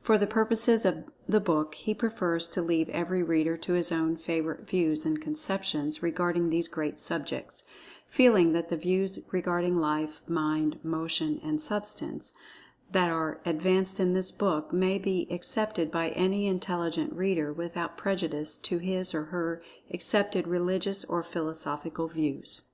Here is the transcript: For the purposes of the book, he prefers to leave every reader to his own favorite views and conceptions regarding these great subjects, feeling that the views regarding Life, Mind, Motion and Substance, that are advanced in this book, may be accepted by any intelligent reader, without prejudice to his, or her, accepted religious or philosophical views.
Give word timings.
For 0.00 0.16
the 0.16 0.26
purposes 0.26 0.86
of 0.86 1.10
the 1.28 1.40
book, 1.40 1.74
he 1.74 1.92
prefers 1.92 2.46
to 2.52 2.62
leave 2.62 2.88
every 2.88 3.22
reader 3.22 3.58
to 3.58 3.74
his 3.74 3.92
own 3.92 4.16
favorite 4.16 4.66
views 4.66 5.04
and 5.04 5.20
conceptions 5.20 6.02
regarding 6.02 6.48
these 6.48 6.68
great 6.68 6.98
subjects, 6.98 7.64
feeling 8.06 8.54
that 8.54 8.70
the 8.70 8.78
views 8.78 9.18
regarding 9.30 9.76
Life, 9.76 10.22
Mind, 10.26 10.82
Motion 10.82 11.38
and 11.44 11.60
Substance, 11.60 12.32
that 12.92 13.10
are 13.10 13.42
advanced 13.44 14.00
in 14.00 14.14
this 14.14 14.30
book, 14.32 14.72
may 14.72 14.96
be 14.96 15.28
accepted 15.30 15.90
by 15.90 16.12
any 16.12 16.46
intelligent 16.46 17.12
reader, 17.12 17.52
without 17.52 17.98
prejudice 17.98 18.56
to 18.56 18.78
his, 18.78 19.12
or 19.14 19.24
her, 19.24 19.60
accepted 19.90 20.46
religious 20.48 21.04
or 21.04 21.22
philosophical 21.22 22.08
views. 22.08 22.70